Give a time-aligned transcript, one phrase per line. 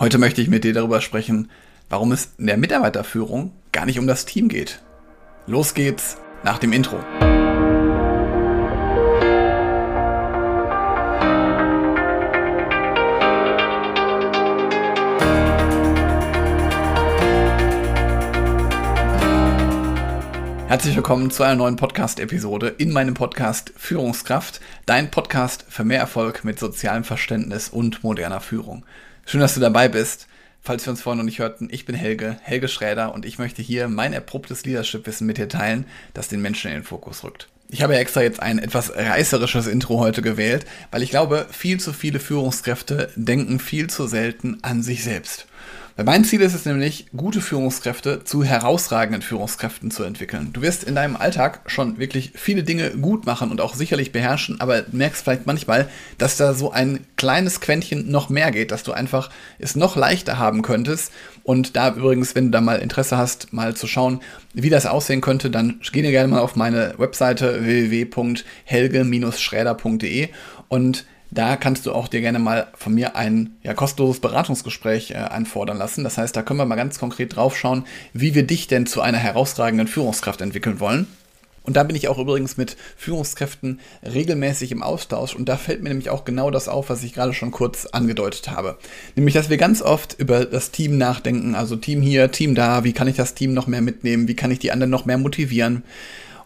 [0.00, 1.50] Heute möchte ich mit dir darüber sprechen,
[1.88, 4.80] warum es in der Mitarbeiterführung gar nicht um das Team geht.
[5.48, 6.98] Los geht's nach dem Intro.
[20.68, 26.44] Herzlich willkommen zu einer neuen Podcast-Episode in meinem Podcast Führungskraft, dein Podcast für mehr Erfolg
[26.44, 28.84] mit sozialem Verständnis und moderner Führung.
[29.30, 30.26] Schön, dass du dabei bist.
[30.62, 33.60] Falls wir uns vorhin noch nicht hörten, ich bin Helge, Helge Schräder und ich möchte
[33.60, 37.46] hier mein erprobtes Leadership-Wissen mit dir teilen, das den Menschen in den Fokus rückt.
[37.68, 41.92] Ich habe extra jetzt ein etwas reißerisches Intro heute gewählt, weil ich glaube, viel zu
[41.92, 45.46] viele Führungskräfte denken viel zu selten an sich selbst.
[45.98, 50.50] Weil mein Ziel ist es nämlich, gute Führungskräfte zu herausragenden Führungskräften zu entwickeln.
[50.52, 54.60] Du wirst in deinem Alltag schon wirklich viele Dinge gut machen und auch sicherlich beherrschen,
[54.60, 58.92] aber merkst vielleicht manchmal, dass da so ein kleines Quäntchen noch mehr geht, dass du
[58.92, 61.10] einfach es noch leichter haben könntest.
[61.42, 64.20] Und da übrigens, wenn du da mal Interesse hast, mal zu schauen,
[64.54, 70.28] wie das aussehen könnte, dann geh dir gerne mal auf meine Webseite www.helge-schräder.de
[70.68, 75.14] und da kannst du auch dir gerne mal von mir ein ja, kostenloses Beratungsgespräch äh,
[75.14, 76.04] einfordern lassen.
[76.04, 79.00] Das heißt, da können wir mal ganz konkret drauf schauen, wie wir dich denn zu
[79.00, 81.06] einer herausragenden Führungskraft entwickeln wollen.
[81.68, 85.34] Und da bin ich auch übrigens mit Führungskräften regelmäßig im Austausch.
[85.34, 88.50] Und da fällt mir nämlich auch genau das auf, was ich gerade schon kurz angedeutet
[88.50, 88.78] habe.
[89.16, 91.54] Nämlich, dass wir ganz oft über das Team nachdenken.
[91.54, 92.84] Also Team hier, Team da.
[92.84, 94.28] Wie kann ich das Team noch mehr mitnehmen?
[94.28, 95.82] Wie kann ich die anderen noch mehr motivieren?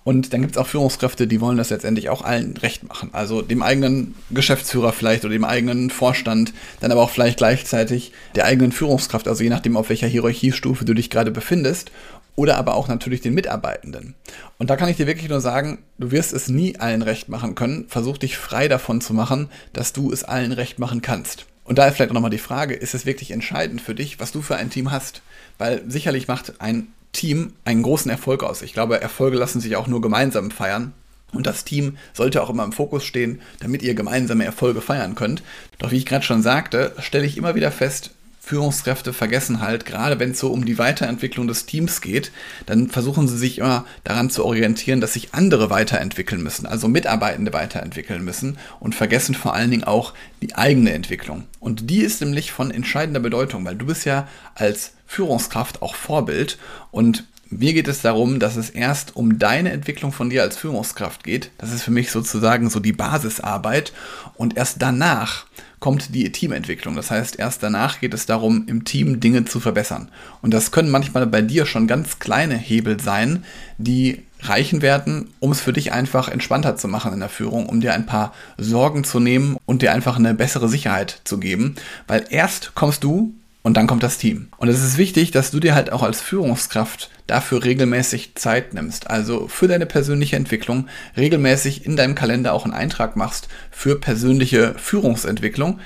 [0.04, 3.10] Und dann gibt es auch Führungskräfte, die wollen das letztendlich auch allen recht machen.
[3.12, 8.46] Also dem eigenen Geschäftsführer vielleicht oder dem eigenen Vorstand, dann aber auch vielleicht gleichzeitig der
[8.46, 11.92] eigenen Führungskraft, also je nachdem, auf welcher Hierarchiestufe du dich gerade befindest.
[12.34, 14.14] Oder aber auch natürlich den Mitarbeitenden.
[14.56, 17.54] Und da kann ich dir wirklich nur sagen, du wirst es nie allen recht machen
[17.54, 17.84] können.
[17.88, 21.44] Versuch dich frei davon zu machen, dass du es allen recht machen kannst.
[21.64, 24.32] Und da ist vielleicht auch nochmal die Frage, ist es wirklich entscheidend für dich, was
[24.32, 25.20] du für ein Team hast?
[25.58, 28.62] Weil sicherlich macht ein Team einen großen Erfolg aus.
[28.62, 30.92] Ich glaube, Erfolge lassen sich auch nur gemeinsam feiern.
[31.32, 35.42] Und das Team sollte auch immer im Fokus stehen, damit ihr gemeinsame Erfolge feiern könnt.
[35.78, 38.10] Doch wie ich gerade schon sagte, stelle ich immer wieder fest,
[38.44, 42.32] Führungskräfte vergessen halt, gerade wenn es so um die Weiterentwicklung des Teams geht,
[42.66, 47.52] dann versuchen sie sich immer daran zu orientieren, dass sich andere weiterentwickeln müssen, also Mitarbeitende
[47.52, 51.44] weiterentwickeln müssen und vergessen vor allen Dingen auch die eigene Entwicklung.
[51.60, 54.26] Und die ist nämlich von entscheidender Bedeutung, weil du bist ja
[54.56, 56.58] als Führungskraft auch Vorbild
[56.90, 61.22] und mir geht es darum, dass es erst um deine Entwicklung von dir als Führungskraft
[61.22, 61.50] geht.
[61.58, 63.92] Das ist für mich sozusagen so die Basisarbeit.
[64.34, 65.46] Und erst danach
[65.78, 66.96] kommt die Teamentwicklung.
[66.96, 70.08] Das heißt, erst danach geht es darum, im Team Dinge zu verbessern.
[70.40, 73.44] Und das können manchmal bei dir schon ganz kleine Hebel sein,
[73.78, 77.80] die reichen werden, um es für dich einfach entspannter zu machen in der Führung, um
[77.80, 81.76] dir ein paar Sorgen zu nehmen und dir einfach eine bessere Sicherheit zu geben.
[82.06, 84.48] Weil erst kommst du und dann kommt das Team.
[84.56, 89.08] Und es ist wichtig, dass du dir halt auch als Führungskraft dafür regelmäßig Zeit nimmst.
[89.08, 94.74] Also für deine persönliche Entwicklung regelmäßig in deinem Kalender auch einen Eintrag machst für persönliche
[94.76, 95.80] Führungsentwicklung.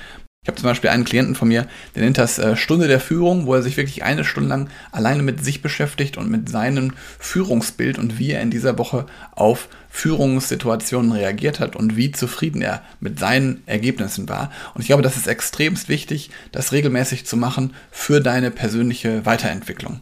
[0.47, 3.47] Ich habe zum Beispiel einen Klienten von mir, der nennt das äh, Stunde der Führung,
[3.47, 7.99] wo er sich wirklich eine Stunde lang alleine mit sich beschäftigt und mit seinem Führungsbild
[7.99, 13.19] und wie er in dieser Woche auf Führungssituationen reagiert hat und wie zufrieden er mit
[13.19, 14.53] seinen Ergebnissen war.
[14.75, 20.01] Und ich glaube, das ist extremst wichtig, das regelmäßig zu machen für deine persönliche Weiterentwicklung.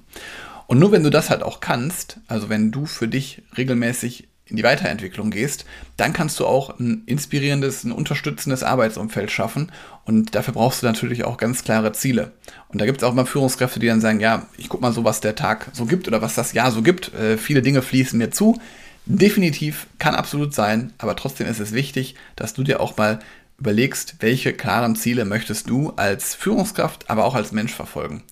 [0.67, 4.57] Und nur wenn du das halt auch kannst, also wenn du für dich regelmäßig in
[4.57, 5.65] die Weiterentwicklung gehst,
[5.97, 9.73] dann kannst du auch ein inspirierendes, ein unterstützendes Arbeitsumfeld schaffen.
[10.05, 12.33] Und dafür brauchst du natürlich auch ganz klare Ziele.
[12.69, 15.05] Und da gibt es auch mal Führungskräfte, die dann sagen, ja, ich guck mal so,
[15.05, 17.15] was der Tag so gibt oder was das Jahr so gibt.
[17.15, 18.61] Äh, viele Dinge fließen mir zu.
[19.07, 23.21] Definitiv kann absolut sein, aber trotzdem ist es wichtig, dass du dir auch mal
[23.59, 28.23] überlegst, welche klaren Ziele möchtest du als Führungskraft, aber auch als Mensch verfolgen.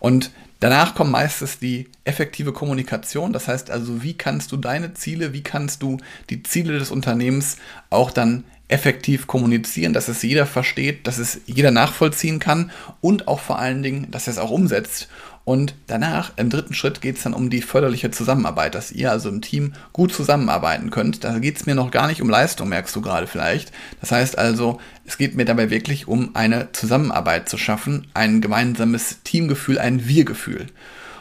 [0.00, 0.30] Und
[0.60, 3.32] Danach kommt meistens die effektive Kommunikation.
[3.32, 5.98] Das heißt also, wie kannst du deine Ziele, wie kannst du
[6.30, 7.58] die Ziele des Unternehmens
[7.90, 12.70] auch dann effektiv kommunizieren, dass es jeder versteht, dass es jeder nachvollziehen kann
[13.00, 15.08] und auch vor allen Dingen, dass er es auch umsetzt.
[15.48, 19.30] Und danach, im dritten Schritt, geht es dann um die förderliche Zusammenarbeit, dass ihr also
[19.30, 21.24] im Team gut zusammenarbeiten könnt.
[21.24, 23.72] Da geht es mir noch gar nicht um Leistung, merkst du gerade vielleicht.
[24.02, 29.22] Das heißt also, es geht mir dabei wirklich um eine Zusammenarbeit zu schaffen, ein gemeinsames
[29.24, 30.66] Teamgefühl, ein Wir-Gefühl.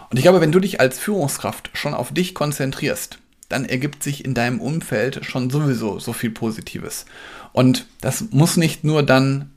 [0.10, 4.26] Und ich glaube, wenn du dich als Führungskraft schon auf dich konzentrierst, dann ergibt sich
[4.26, 7.06] in deinem Umfeld schon sowieso so viel Positives.
[7.54, 9.52] Und das muss nicht nur dann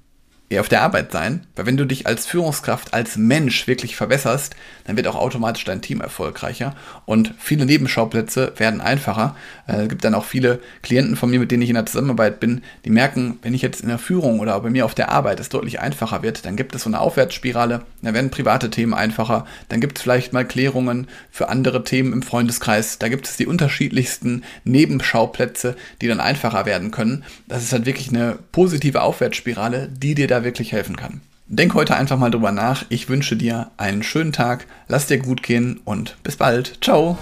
[0.58, 4.96] auf der Arbeit sein, weil wenn du dich als Führungskraft, als Mensch wirklich verbesserst, dann
[4.96, 6.74] wird auch automatisch dein Team erfolgreicher
[7.06, 9.36] und viele Nebenschauplätze werden einfacher.
[9.68, 12.40] Äh, es gibt dann auch viele Klienten von mir, mit denen ich in der Zusammenarbeit
[12.40, 15.38] bin, die merken, wenn ich jetzt in der Führung oder bei mir auf der Arbeit
[15.38, 19.46] es deutlich einfacher wird, dann gibt es so eine Aufwärtsspirale, dann werden private Themen einfacher,
[19.68, 23.46] dann gibt es vielleicht mal Klärungen für andere Themen im Freundeskreis, da gibt es die
[23.46, 27.22] unterschiedlichsten Nebenschauplätze, die dann einfacher werden können.
[27.46, 31.20] Das ist halt wirklich eine positive Aufwärtsspirale, die dir da wirklich helfen kann.
[31.46, 32.84] Denk heute einfach mal drüber nach.
[32.90, 36.78] Ich wünsche dir einen schönen Tag, lass dir gut gehen und bis bald.
[36.80, 37.18] Ciao.